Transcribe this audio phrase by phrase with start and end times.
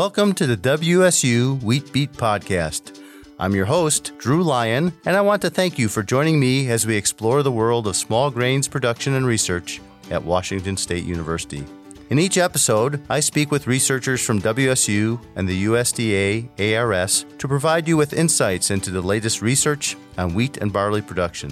[0.00, 3.02] welcome to the WSU Wheat Beat Podcast.
[3.38, 6.86] I'm your host, Drew Lyon, and I want to thank you for joining me as
[6.86, 9.78] we explore the world of small grains production and research
[10.10, 11.66] at Washington State University.
[12.08, 16.48] In each episode, I speak with researchers from WSU and the USDA
[16.78, 21.50] ARS to provide you with insights into the latest research on wheat and barley production.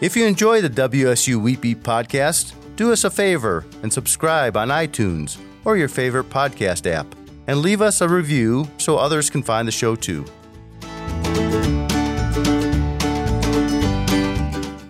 [0.00, 4.70] If you enjoy the WSU Wheat Beat podcast, do us a favor and subscribe on
[4.70, 7.06] iTunes or your favorite podcast app,
[7.46, 10.24] and leave us a review so others can find the show too.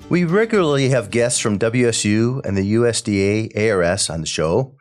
[0.08, 4.76] We regularly have guests from WSU and the USDA ARS on the show,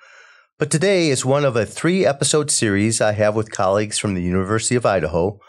[0.59, 4.21] but today is one of a three episode series I have with colleagues from the
[4.21, 5.39] University of Idaho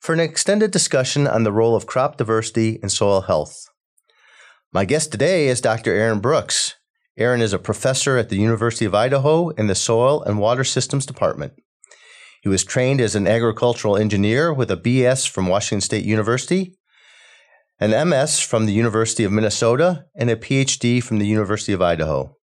[0.00, 3.68] for an extended discussion on the role of crop diversity and soil health.
[4.72, 5.92] My guest today is Dr.
[5.92, 6.74] Erin Brooks.
[7.16, 11.06] Erin is a professor at the University of Idaho in the Soil and Water Systems
[11.06, 11.52] Department.
[12.40, 16.74] He was trained as an agricultural engineer with a BS from Washington State University,
[17.78, 22.36] an MS from the University of Minnesota, and a PhD from the University of Idaho.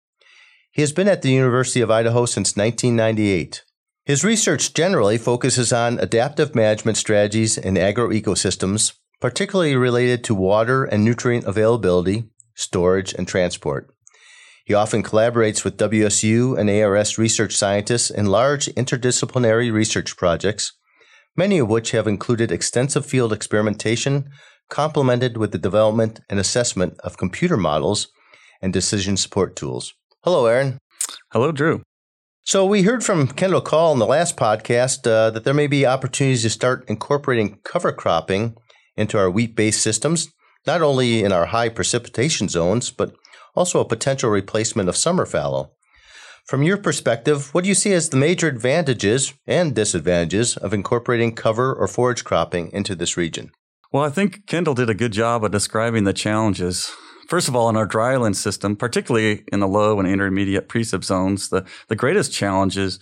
[0.71, 3.63] He has been at the University of Idaho since 1998.
[4.05, 11.03] His research generally focuses on adaptive management strategies in agroecosystems, particularly related to water and
[11.03, 13.93] nutrient availability, storage, and transport.
[14.67, 20.73] He often collaborates with WSU and ARS research scientists in large interdisciplinary research projects,
[21.37, 24.25] many of which have included extensive field experimentation
[24.69, 28.09] complemented with the development and assessment of computer models
[28.61, 29.93] and decision support tools.
[30.25, 30.79] Hello, Erin.
[31.31, 31.81] Hello, Drew.
[32.43, 35.85] So, we heard from Kendall Kahl in the last podcast uh, that there may be
[35.85, 38.57] opportunities to start incorporating cover cropping
[38.97, 40.27] into our wheat based systems,
[40.65, 43.13] not only in our high precipitation zones, but
[43.57, 45.71] also a potential replacement of summer fallow.
[46.45, 51.35] From your perspective, what do you see as the major advantages and disadvantages of incorporating
[51.35, 53.51] cover or forage cropping into this region?
[53.91, 56.89] Well, I think Kendall did a good job of describing the challenges.
[57.27, 61.49] First of all, in our dryland system, particularly in the low and intermediate precip zones,
[61.49, 62.99] the, the greatest challenges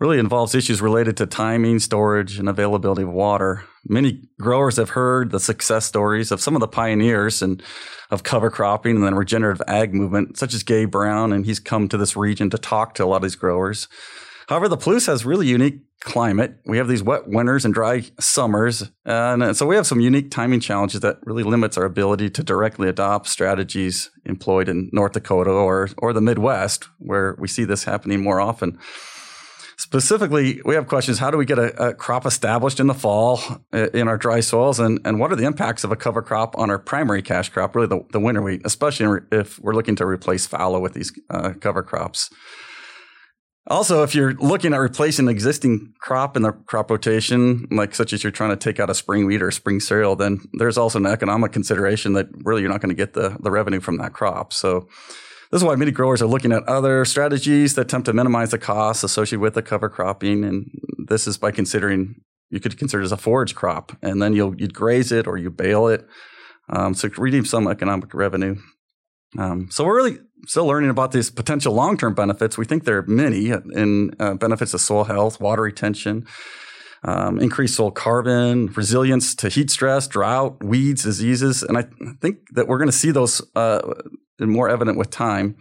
[0.00, 3.64] really involves issues related to timing, storage, and availability of water.
[3.86, 7.62] Many growers have heard the success stories of some of the pioneers and
[8.10, 11.86] of cover cropping and then regenerative ag movement, such as Gabe Brown, and he's come
[11.88, 13.88] to this region to talk to a lot of these growers.
[14.48, 16.56] However, the Palouse has really unique climate.
[16.66, 18.90] We have these wet winters and dry summers.
[19.04, 22.42] And uh, so we have some unique timing challenges that really limits our ability to
[22.42, 27.84] directly adopt strategies employed in North Dakota or, or the Midwest, where we see this
[27.84, 28.78] happening more often.
[29.80, 33.40] Specifically, we have questions how do we get a, a, crop established in the fall
[33.72, 36.54] uh, in our dry soils, and, and what are the impacts of a cover crop
[36.58, 40.04] on our primary cash crop, really the, the winter wheat, especially if we're looking to
[40.04, 42.28] replace fallow with these uh, cover crops?
[43.68, 48.12] Also, if you're looking at replacing an existing crop in the crop rotation, like such
[48.12, 50.98] as you're trying to take out a spring wheat or spring cereal, then there's also
[50.98, 54.12] an economic consideration that really you're not going to get the, the revenue from that
[54.12, 54.52] crop.
[54.52, 54.88] So
[55.50, 58.58] this is why many growers are looking at other strategies that attempt to minimize the
[58.58, 60.44] costs associated with the cover cropping.
[60.44, 60.70] And
[61.06, 64.54] this is by considering you could consider it as a forage crop, and then you'll
[64.56, 66.06] you'd graze it or you bale it.
[66.68, 68.56] Um, so redeem some economic revenue.
[69.38, 72.58] Um, so we're really still learning about these potential long-term benefits.
[72.58, 76.26] We think there are many in uh, benefits of soil health, water retention,
[77.02, 81.86] um, increased soil carbon, resilience to heat stress, drought, weeds, diseases, and I
[82.20, 83.80] think that we're going to see those uh,
[84.38, 85.56] more evident with time.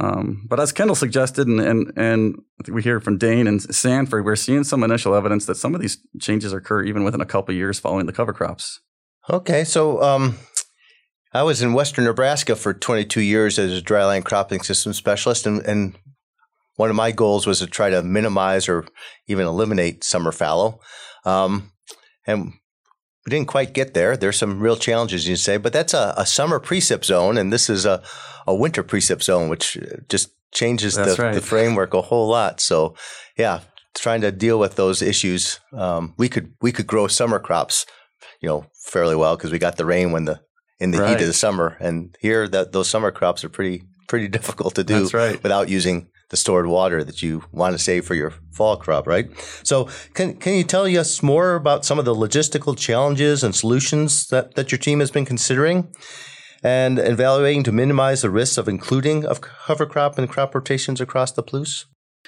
[0.00, 4.36] Um, but as Kendall suggested, and, and, and we hear from Dane and Sanford, we're
[4.36, 7.80] seeing some initial evidence that some of these changes occur even within a couple years
[7.80, 8.80] following the cover crops.
[9.28, 10.38] Okay, so um,
[11.32, 15.60] I was in Western Nebraska for 22 years as a dryland cropping system specialist, and,
[15.62, 15.98] and
[16.78, 18.86] one of my goals was to try to minimize or
[19.26, 20.78] even eliminate summer fallow.
[21.24, 21.72] Um,
[22.24, 22.52] and
[23.26, 24.16] we didn't quite get there.
[24.16, 27.68] There's some real challenges, you say, but that's a, a summer precip zone, and this
[27.68, 28.00] is a,
[28.46, 29.76] a winter precip zone, which
[30.08, 31.34] just changes the, right.
[31.34, 32.60] the, framework a whole lot.
[32.60, 32.94] So,
[33.36, 33.62] yeah,
[33.96, 37.86] trying to deal with those issues, um, we could we could grow summer crops,
[38.40, 40.40] you know, fairly well because we got the rain when the
[40.78, 41.10] in the right.
[41.10, 44.84] heat of the summer, and here that those summer crops are pretty pretty difficult to
[44.84, 45.42] do right.
[45.42, 49.28] without using the stored water that you want to save for your fall crop, right?
[49.62, 54.26] So, can can you tell us more about some of the logistical challenges and solutions
[54.28, 55.88] that, that your team has been considering
[56.62, 61.32] and evaluating to minimize the risks of including of cover crop and crop rotations across
[61.32, 61.84] the Palouse?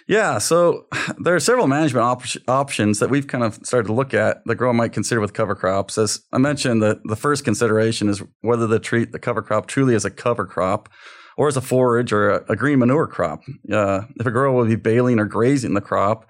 [0.07, 0.87] Yeah, so
[1.19, 4.55] there are several management op- options that we've kind of started to look at the
[4.55, 5.99] grower might consider with cover crops.
[5.99, 9.95] As I mentioned, the, the first consideration is whether to treat the cover crop truly
[9.95, 10.89] as a cover crop
[11.37, 13.43] or as a forage or a, a green manure crop.
[13.73, 16.29] Uh, if a grower will be baling or grazing the crop,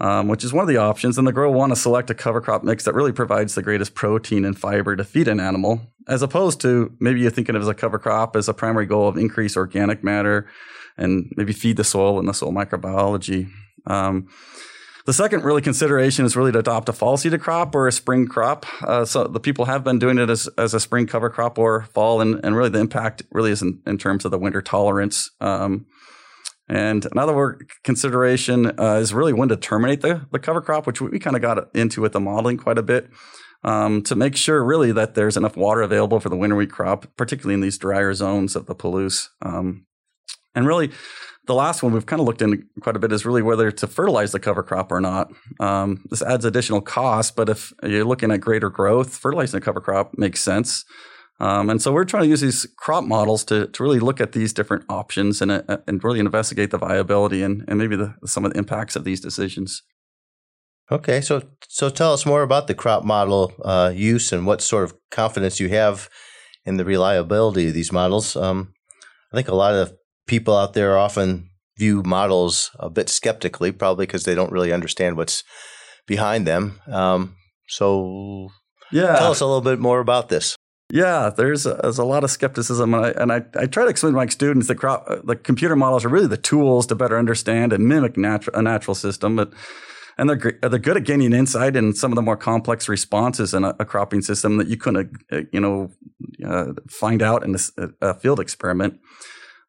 [0.00, 1.16] um, which is one of the options.
[1.16, 3.94] And the grower want to select a cover crop mix that really provides the greatest
[3.94, 7.68] protein and fiber to feed an animal, as opposed to maybe you're thinking of as
[7.68, 10.48] a cover crop as a primary goal of increase organic matter
[10.98, 13.48] and maybe feed the soil and the soil microbiology.
[13.86, 14.28] Um,
[15.04, 18.26] the second really consideration is really to adopt a fall seeded crop or a spring
[18.26, 18.66] crop.
[18.82, 21.82] Uh, so the people have been doing it as, as a spring cover crop or
[21.92, 25.30] fall, and, and really the impact really is in, in terms of the winter tolerance.
[25.40, 25.86] Um,
[26.68, 31.08] and another consideration uh, is really when to terminate the, the cover crop, which we,
[31.08, 33.10] we kind of got into with the modeling quite a bit.
[33.64, 37.06] Um, to make sure really that there's enough water available for the winter wheat crop,
[37.16, 39.28] particularly in these drier zones of the Palouse.
[39.40, 39.86] Um,
[40.54, 40.90] and really,
[41.46, 43.86] the last one we've kind of looked into quite a bit is really whether to
[43.86, 45.32] fertilize the cover crop or not.
[45.58, 49.80] Um, this adds additional cost, but if you're looking at greater growth, fertilizing the cover
[49.80, 50.84] crop makes sense.
[51.40, 54.30] Um, and so we're trying to use these crop models to, to really look at
[54.30, 58.44] these different options and, uh, and really investigate the viability and, and maybe the, some
[58.44, 59.82] of the impacts of these decisions.
[60.90, 64.84] Okay, so so tell us more about the crop model uh, use and what sort
[64.84, 66.08] of confidence you have
[66.64, 68.36] in the reliability of these models.
[68.36, 68.74] Um,
[69.32, 69.94] I think a lot of
[70.26, 75.16] people out there often view models a bit skeptically, probably because they don't really understand
[75.16, 75.42] what's
[76.06, 76.80] behind them.
[76.90, 77.36] Um,
[77.68, 78.48] so,
[78.90, 80.56] yeah, tell us a little bit more about this.
[80.90, 83.88] Yeah, there's a, there's a lot of skepticism, and I and I, I try to
[83.88, 87.18] explain to my students that crop, the computer models are really the tools to better
[87.18, 89.52] understand and mimic natu- a natural system, but
[90.18, 93.64] and they're they're good at gaining insight in some of the more complex responses in
[93.64, 95.90] a, a cropping system that you couldn't uh, you know
[96.46, 99.00] uh, find out in a, a field experiment.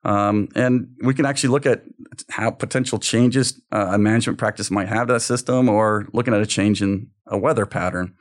[0.05, 1.83] Um, and we can actually look at
[2.29, 6.41] how potential changes uh, a management practice might have to that system or looking at
[6.41, 8.13] a change in a weather pattern.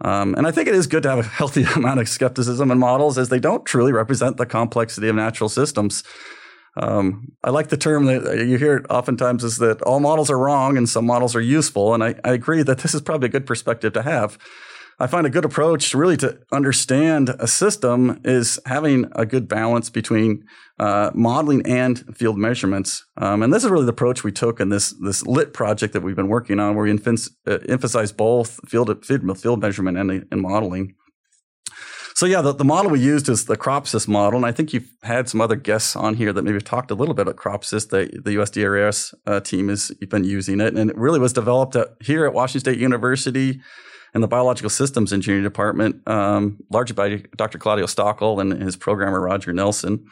[0.00, 2.78] Um, and I think it is good to have a healthy amount of skepticism in
[2.78, 6.04] models as they don't truly represent the complexity of natural systems.
[6.76, 10.76] Um, I like the term that you hear oftentimes is that all models are wrong
[10.76, 11.94] and some models are useful.
[11.94, 14.38] And I, I agree that this is probably a good perspective to have.
[15.00, 19.90] I find a good approach really to understand a system is having a good balance
[19.90, 20.44] between
[20.78, 23.04] uh, modeling and field measurements.
[23.16, 26.02] Um, and this is really the approach we took in this this lit project that
[26.02, 30.40] we've been working on, where we uh, emphasize both field field, field measurement and, and
[30.40, 30.94] modeling.
[32.14, 34.88] So yeah, the, the model we used is the CropSyst model, and I think you've
[35.02, 37.90] had some other guests on here that maybe talked a little bit about CropSyst.
[37.90, 41.88] The the USDA uh, team has been using it, and it really was developed at,
[42.00, 43.60] here at Washington State University
[44.14, 47.58] in the biological systems engineering department, um, largely by Dr.
[47.58, 50.06] Claudio Stöckle and his programmer Roger Nelson.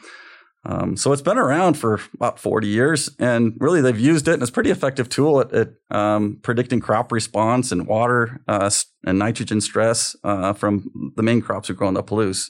[0.65, 4.41] Um, so it's been around for about 40 years, and really they've used it, and
[4.41, 8.69] it's a pretty effective tool at, at um, predicting crop response and water uh,
[9.05, 12.49] and nitrogen stress uh, from the main crops we grow in the Palouse.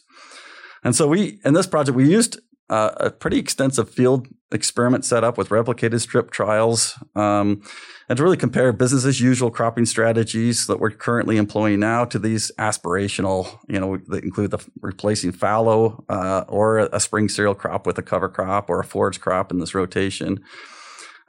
[0.83, 2.39] And so we, in this project, we used
[2.69, 7.61] uh, a pretty extensive field experiment set up with replicated strip trials um,
[8.07, 12.19] and to really compare business as usual cropping strategies that we're currently employing now to
[12.19, 17.85] these aspirational, you know, that include the replacing fallow uh, or a spring cereal crop
[17.85, 20.39] with a cover crop or a forage crop in this rotation.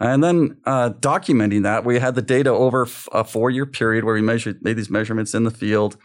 [0.01, 4.15] And then uh, documenting that, we had the data over a four year period where
[4.15, 5.97] we measured, made these measurements in the field.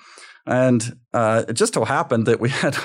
[0.46, 2.78] And uh, it just so happened that we had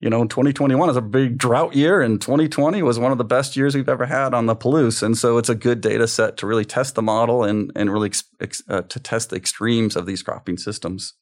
[0.00, 3.56] you know, 2021 is a big drought year, and 2020 was one of the best
[3.56, 5.02] years we've ever had on the Palouse.
[5.02, 8.12] And so it's a good data set to really test the model and, and really
[8.40, 11.14] ex, uh, to test the extremes of these cropping systems.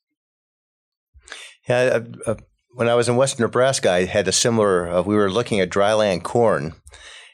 [1.68, 2.00] Yeah,
[2.70, 5.70] when I was in Western Nebraska, I had a similar, uh, we were looking at
[5.70, 6.74] dryland corn,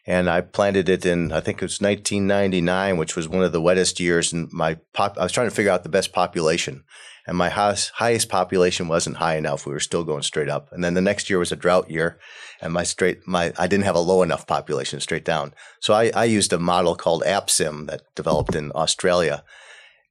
[0.07, 3.62] and I planted it in, I think it was 1999, which was one of the
[3.62, 4.33] wettest years.
[4.33, 6.85] And my pop, I was trying to figure out the best population
[7.31, 9.65] and my highest, highest population wasn't high enough.
[9.65, 10.69] We were still going straight up.
[10.73, 12.19] And then the next year was a drought year,
[12.61, 15.55] and my straight my I didn't have a low enough population straight down.
[15.79, 19.45] So I, I used a model called APSIM that developed in Australia,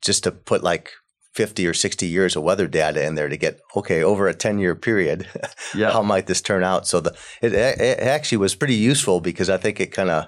[0.01, 0.91] just to put like
[1.33, 4.57] 50 or 60 years of weather data in there to get okay over a 10
[4.57, 5.27] year period
[5.75, 5.91] yeah.
[5.91, 9.55] how might this turn out so the it, it actually was pretty useful because i
[9.55, 10.25] think it kind of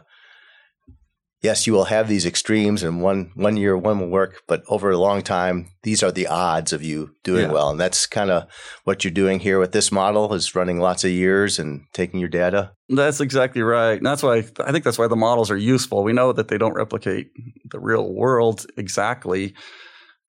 [1.41, 4.91] yes, you will have these extremes, and one one year one will work, but over
[4.91, 7.51] a long time, these are the odds of you doing yeah.
[7.51, 8.48] well, and that's kind of
[8.83, 12.29] what you're doing here with this model is running lots of years and taking your
[12.29, 12.71] data.
[12.89, 13.98] That's exactly right.
[13.98, 16.03] And that's why I think that's why the models are useful.
[16.03, 17.31] We know that they don't replicate
[17.65, 19.55] the real world exactly,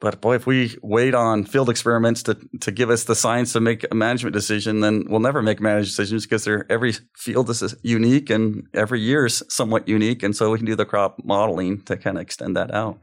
[0.02, 3.60] but boy, if we wait on field experiments to, to give us the science to
[3.60, 8.28] make a management decision, then we'll never make management decisions because every field is unique
[8.28, 10.24] and every year is somewhat unique.
[10.24, 12.98] And so we can do the crop modeling to kind of extend that out.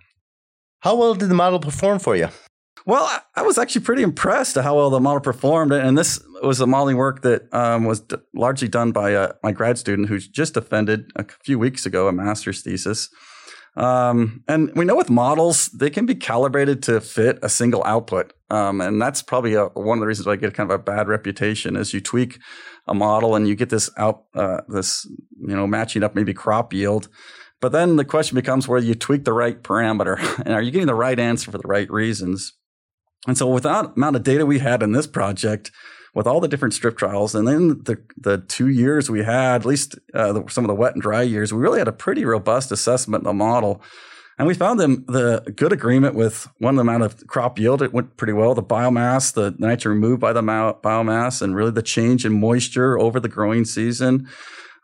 [0.81, 2.27] How well did the model perform for you?
[2.85, 5.71] Well, I was actually pretty impressed at how well the model performed.
[5.71, 9.53] And this was the modeling work that um, was d- largely done by uh, my
[9.53, 13.09] grad student who's just defended a few weeks ago a master's thesis.
[13.79, 18.33] Um, and we know with models, they can be calibrated to fit a single output.
[18.49, 20.83] Um, and that's probably a, one of the reasons why I get kind of a
[20.83, 22.39] bad reputation is you tweak
[22.87, 25.05] a model and you get this out, uh, this,
[25.39, 27.07] you know, matching up maybe crop yield.
[27.61, 30.87] But then the question becomes whether you tweak the right parameter and are you getting
[30.87, 32.53] the right answer for the right reasons?
[33.27, 35.71] And so without amount of data we had in this project,
[36.15, 39.65] with all the different strip trials, and then the the two years we had, at
[39.65, 42.25] least uh, the, some of the wet and dry years, we really had a pretty
[42.25, 43.81] robust assessment in the model.
[44.37, 47.81] And we found them the good agreement with one amount of crop yield.
[47.81, 48.55] It went pretty well.
[48.55, 53.19] The biomass, the nitrogen removed by the biomass, and really the change in moisture over
[53.19, 54.29] the growing season.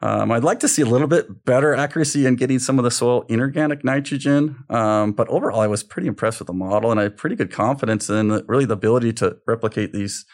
[0.01, 2.91] Um, I'd like to see a little bit better accuracy in getting some of the
[2.91, 4.63] soil inorganic nitrogen.
[4.69, 7.49] Um, but overall, I was pretty impressed with the model, and I have pretty good
[7.49, 10.25] confidence in the, really the ability to replicate these.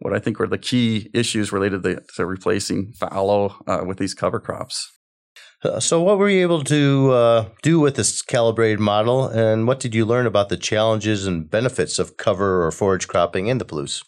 [0.00, 4.14] What I think were the key issues related to, to replacing fallow uh, with these
[4.14, 4.92] cover crops.
[5.64, 9.80] Uh, so, what were you able to uh, do with this calibrated model, and what
[9.80, 13.64] did you learn about the challenges and benefits of cover or forage cropping in the
[13.64, 14.04] Palouse?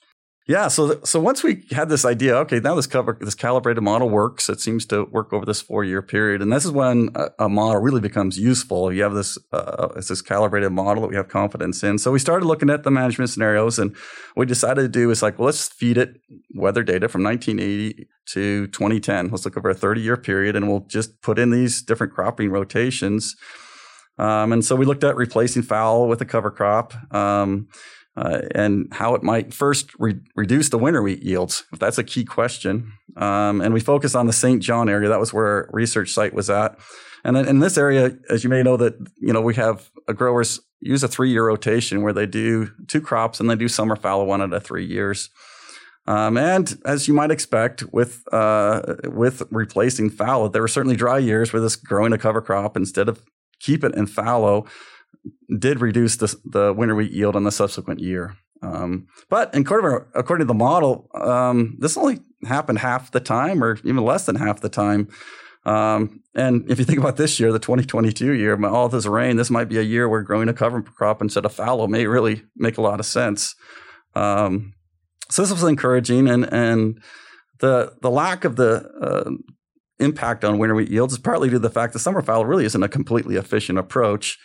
[0.50, 4.10] Yeah, so so once we had this idea, okay, now this cover this calibrated model
[4.10, 4.48] works.
[4.48, 7.48] It seems to work over this four year period, and this is when a, a
[7.48, 8.92] model really becomes useful.
[8.92, 11.98] You have this uh, it's this calibrated model that we have confidence in.
[11.98, 13.94] So we started looking at the management scenarios, and
[14.34, 16.20] we decided to do is like, well, let's feed it
[16.52, 19.28] weather data from 1980 to 2010.
[19.28, 22.50] Let's look over a 30 year period, and we'll just put in these different cropping
[22.50, 23.36] rotations.
[24.18, 26.92] Um, and so we looked at replacing fallow with a cover crop.
[27.14, 27.68] Um,
[28.16, 31.64] uh, and how it might first re- reduce the winter wheat yields.
[31.78, 32.92] That's a key question.
[33.16, 34.62] Um, and we focus on the St.
[34.62, 35.08] John area.
[35.08, 36.78] That was where our research site was at.
[37.24, 41.02] And in this area, as you may know, that you know we have growers use
[41.02, 44.52] a three-year rotation where they do two crops and they do summer fallow one at
[44.52, 45.28] a three years.
[46.06, 51.18] Um, and as you might expect, with uh, with replacing fallow, there were certainly dry
[51.18, 53.22] years where this growing a cover crop instead of
[53.60, 54.66] keep it in fallow
[55.58, 58.36] did reduce the, the winter wheat yield in the subsequent year.
[58.62, 63.78] Um, but according, according to the model, um, this only happened half the time or
[63.84, 65.08] even less than half the time.
[65.64, 69.50] Um, and if you think about this year, the 2022 year, all this rain, this
[69.50, 72.78] might be a year where growing a cover crop instead of fallow may really make
[72.78, 73.54] a lot of sense.
[74.14, 74.72] Um,
[75.30, 77.00] so this was encouraging, and and
[77.60, 79.30] the the lack of the uh,
[79.98, 82.64] impact on winter wheat yields is partly due to the fact that summer fallow really
[82.64, 84.38] isn't a completely efficient approach.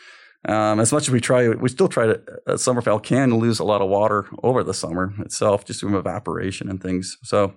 [0.47, 2.21] Um, as much as we try, we still try to.
[2.47, 6.69] Uh, summerfall can lose a lot of water over the summer itself, just from evaporation
[6.69, 7.17] and things.
[7.23, 7.55] So,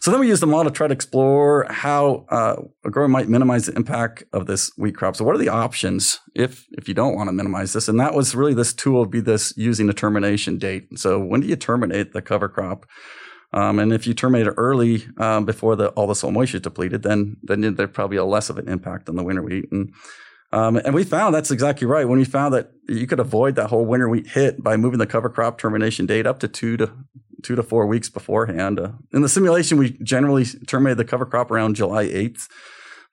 [0.00, 3.28] so then we use the model to try to explore how uh, a grower might
[3.28, 5.14] minimize the impact of this wheat crop.
[5.14, 7.88] So, what are the options if if you don't want to minimize this?
[7.88, 10.98] And that was really this tool would be this using a termination date.
[10.98, 12.86] So, when do you terminate the cover crop?
[13.52, 16.62] Um, and if you terminate it early um, before the, all the soil moisture is
[16.62, 19.66] depleted, then then there's probably a less of an impact on the winter wheat.
[19.70, 19.94] And
[20.52, 22.08] um, and we found that's exactly right.
[22.08, 25.06] When we found that you could avoid that whole winter wheat hit by moving the
[25.06, 26.90] cover crop termination date up to two to
[27.42, 28.80] two to four weeks beforehand.
[28.80, 32.48] Uh, in the simulation, we generally terminated the cover crop around July 8th,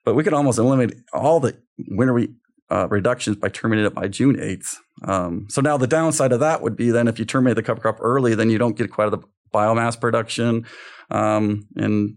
[0.04, 1.56] but we could almost eliminate all the
[1.88, 2.30] winter wheat
[2.70, 4.76] uh, reductions by terminating it by June 8th.
[5.04, 7.80] Um, so now the downside of that would be then if you terminate the cover
[7.80, 9.18] crop early, then you don't get quite the
[9.54, 10.66] biomass production.
[11.10, 12.16] Um, and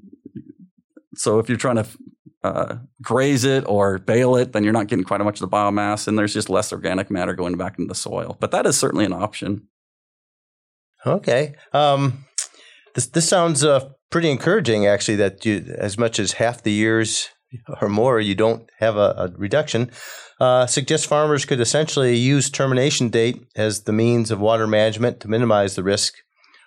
[1.16, 1.86] so if you're trying to
[2.44, 5.56] uh, graze it or bale it, then you're not getting quite as much of the
[5.56, 8.38] biomass, and there's just less organic matter going back into the soil.
[8.40, 9.68] But that is certainly an option.
[11.06, 11.56] Okay.
[11.74, 12.26] Um,
[12.96, 15.18] this this sounds uh, pretty encouraging, actually.
[15.18, 17.30] That you, as much as half the years
[17.82, 19.92] or more, you don't have a, a reduction.
[20.40, 25.28] Uh, suggests farmers could essentially use termination date as the means of water management to
[25.28, 26.14] minimize the risk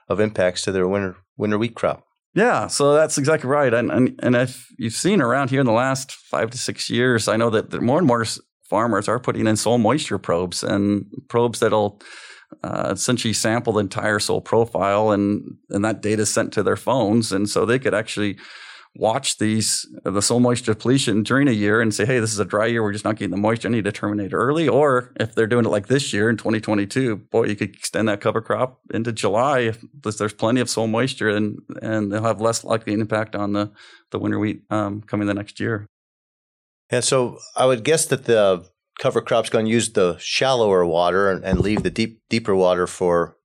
[0.09, 2.05] of impacts to their winter winter wheat crop.
[2.35, 3.73] Yeah, so that's exactly right.
[3.75, 7.29] And, and and if you've seen around here in the last five to six years,
[7.29, 8.25] I know that more and more
[8.71, 12.01] farmers are putting in soil moisture probes and probes that'll
[12.65, 17.33] uh, essentially sample the entire soil profile, and and that data sent to their phones,
[17.33, 18.39] and so they could actually
[18.95, 22.45] watch these the soil moisture depletion during a year and say, hey, this is a
[22.45, 22.83] dry year.
[22.83, 23.69] We're just not getting the moisture.
[23.69, 24.69] I need to terminate early.
[24.69, 28.21] Or if they're doing it like this year in 2022, boy, you could extend that
[28.21, 32.65] cover crop into July if there's plenty of soil moisture and and they'll have less
[32.65, 33.71] likely impact on the
[34.11, 35.87] the winter wheat um, coming the next year.
[36.91, 38.67] And so I would guess that the
[39.01, 42.87] cover crop's going to use the shallower water and, and leave the deep deeper water
[42.87, 43.37] for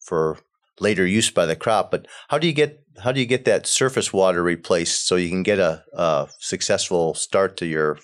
[0.00, 0.38] for
[0.80, 1.90] later use by the crop.
[1.90, 5.28] But how do you get how do you get that surface water replaced so you
[5.28, 7.98] can get a, a successful start to your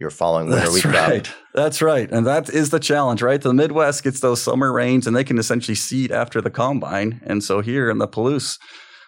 [0.00, 1.24] your following winter That's wheat right.
[1.24, 1.36] crop?
[1.54, 3.40] That's right, and that is the challenge, right?
[3.40, 7.20] The Midwest gets those summer rains, and they can essentially seed after the combine.
[7.24, 8.58] And so here in the Palouse,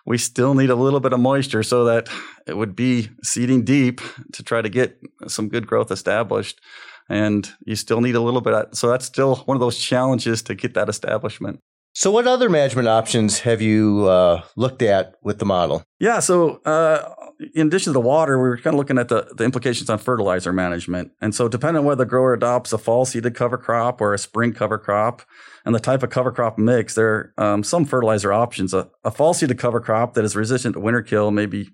[0.06, 2.08] we still need a little bit of moisture so that
[2.46, 4.00] it would be seeding deep
[4.34, 6.60] to try to get some good growth established.
[7.08, 8.52] and you still need a little bit.
[8.54, 11.60] Of, so that's still one of those challenges to get that establishment.
[11.98, 15.82] So, what other management options have you uh, looked at with the model?
[15.98, 17.14] Yeah, so uh,
[17.54, 19.96] in addition to the water, we were kind of looking at the, the implications on
[19.96, 21.12] fertilizer management.
[21.22, 24.18] And so, depending on whether the grower adopts a fall seeded cover crop or a
[24.18, 25.22] spring cover crop
[25.64, 28.74] and the type of cover crop mix, there are um, some fertilizer options.
[28.74, 31.70] A, a fall seeded cover crop that is resistant to winter kill may be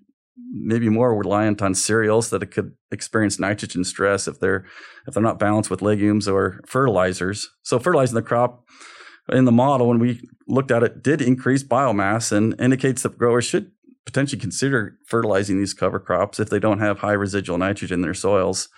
[0.52, 4.64] maybe more reliant on cereals that it could experience nitrogen stress if they're
[5.09, 7.50] if they're not balanced with legumes or fertilizers.
[7.64, 8.64] So fertilizing the crop
[9.31, 13.45] in the model when we looked at it did increase biomass and indicates that growers
[13.45, 13.71] should
[14.05, 18.14] potentially consider fertilizing these cover crops if they don't have high residual nitrogen in their
[18.14, 18.69] soils.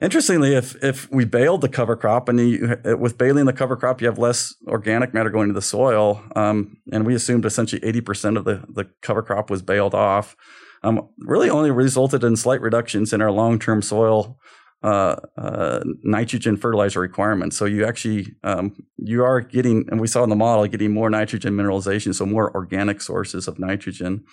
[0.00, 4.00] Interestingly, if if we baled the cover crop and you, with baling the cover crop,
[4.00, 8.36] you have less organic matter going to the soil, um, and we assumed essentially 80%
[8.36, 10.36] of the, the cover crop was baled off
[10.82, 14.38] um, really only resulted in slight reductions in our long term soil
[14.86, 17.56] uh, uh, nitrogen fertilizer requirements.
[17.56, 21.10] So you actually um, you are getting, and we saw in the model, getting more
[21.10, 24.24] nitrogen mineralization, so more organic sources of nitrogen.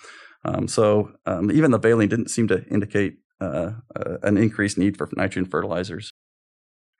[0.44, 4.96] Um, so um, even the baling didn't seem to indicate uh, uh an increased need
[4.96, 6.12] for nitrogen fertilizers.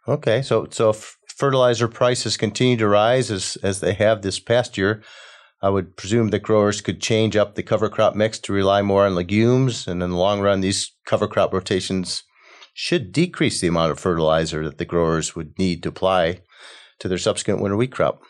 [0.09, 4.77] Okay, so so if fertilizer prices continue to rise as as they have this past
[4.77, 5.01] year,
[5.63, 9.07] I would presume that growers could change up the cover crop mix to rely more
[9.07, 9.87] on legumes.
[9.87, 12.25] And in the long run, these cover crop rotations
[12.75, 16.41] should decrease the amount of fertilizer that the growers would need to apply
[16.99, 18.21] to their subsequent winter wheat crop.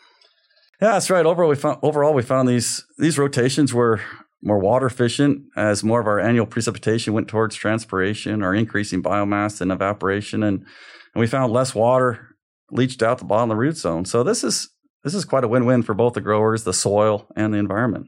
[0.81, 1.25] Yeah, that's right.
[1.25, 4.01] Overall, we found overall we found these these rotations were
[4.41, 9.61] more water efficient as more of our annual precipitation went towards transpiration or increasing biomass
[9.61, 12.35] and evaporation, and and we found less water
[12.71, 14.05] leached out the bottom of the root zone.
[14.05, 14.69] So this is
[15.03, 18.07] this is quite a win-win for both the growers, the soil, and the environment.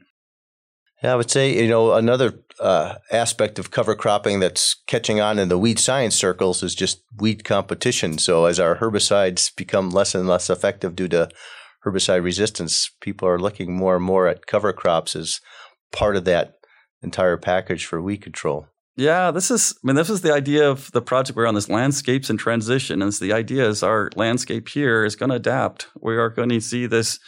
[1.02, 5.38] Yeah, I would say you know another uh, aspect of cover cropping that's catching on
[5.38, 8.18] in the weed science circles is just weed competition.
[8.18, 11.28] So as our herbicides become less and less effective due to
[11.86, 15.40] herbicide resistance, people are looking more and more at cover crops as
[15.92, 16.54] part of that
[17.02, 18.66] entire package for weed control.
[18.96, 19.78] Yeah, this is.
[19.84, 21.54] I mean, this is the idea of the project we're on.
[21.54, 25.86] This landscapes in transition, and the idea is our landscape here is going to adapt.
[26.02, 27.20] We are going to see this,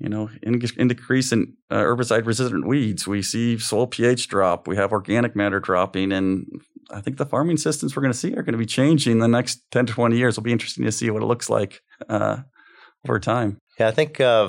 [0.00, 3.06] you know, in increase in uh, herbicide-resistant weeds.
[3.06, 4.66] We see soil pH drop.
[4.66, 6.46] We have organic matter dropping, and
[6.90, 9.18] I think the farming systems we're going to see are going to be changing in
[9.18, 10.34] the next ten to twenty years.
[10.34, 12.38] It'll be interesting to see what it looks like uh,
[13.06, 13.58] over time.
[13.78, 14.48] Yeah, I think uh,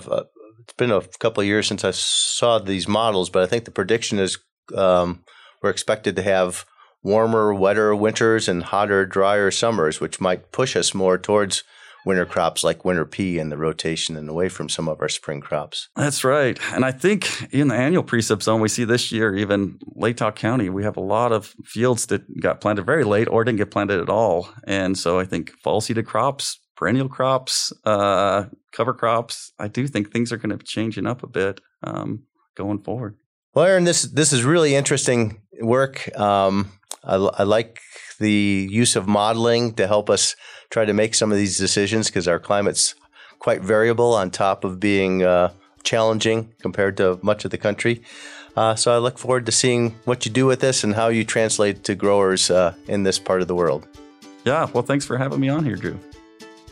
[0.60, 3.72] it's been a couple of years since I saw these models, but I think the
[3.72, 4.40] prediction is.
[4.76, 5.24] Um,
[5.62, 6.66] we're expected to have
[7.04, 11.64] warmer, wetter winters and hotter, drier summers, which might push us more towards
[12.06, 15.42] winter crops like winter pea and the rotation and away from some of our spring
[15.42, 15.90] crops.
[15.96, 16.60] That's right.
[16.74, 20.70] And I think in the annual precip zone, we see this year, even Latah County,
[20.70, 24.00] we have a lot of fields that got planted very late or didn't get planted
[24.00, 24.50] at all.
[24.66, 30.12] And so I think fall seeded crops, perennial crops, uh, cover crops, I do think
[30.12, 32.24] things are going to be changing up a bit um,
[32.56, 33.18] going forward.
[33.54, 36.18] Well, Erin, this this is really interesting work.
[36.18, 36.72] Um,
[37.04, 37.80] I, I, like
[38.20, 40.36] the use of modeling to help us
[40.70, 42.96] try to make some of these decisions because our climate's
[43.40, 45.52] quite variable on top of being uh,
[45.84, 48.02] challenging compared to much of the country.
[48.56, 51.24] Uh, so I look forward to seeing what you do with this and how you
[51.24, 53.88] translate to growers uh, in this part of the world.
[54.46, 56.00] Yeah, well, thanks for having me on here, Drew.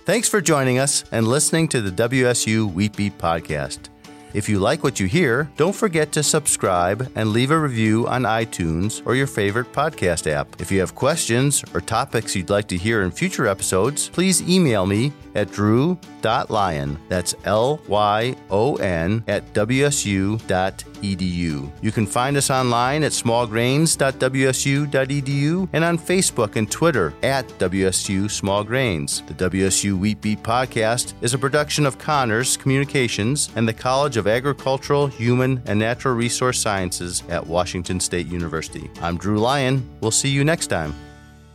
[0.06, 3.90] Thanks for joining us and listening to the WSU Wheat Beat podcast.
[4.34, 8.24] If you like what you hear, don't forget to subscribe and leave a review on
[8.24, 10.62] iTunes or your favorite podcast app.
[10.62, 14.86] If you have questions or topics you'd like to hear in future episodes, please email
[14.86, 16.98] me at drew.lyon.
[17.08, 20.89] That's L Y O N at wsu.edu.
[21.02, 29.26] You can find us online at smallgrains.wsu.edu and on Facebook and Twitter at WSU Smallgrains.
[29.28, 34.28] The WSU Wheat Beat podcast is a production of CAHNRS Communications and the College of
[34.28, 38.90] Agricultural, Human, and Natural Resource Sciences at Washington State University.
[39.02, 39.88] I'm Drew Lyon.
[40.02, 40.94] We'll see you next time.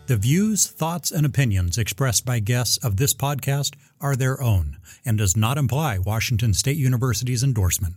[0.07, 5.17] The views, thoughts, and opinions expressed by guests of this podcast are their own and
[5.17, 7.95] does not imply Washington State University's endorsement.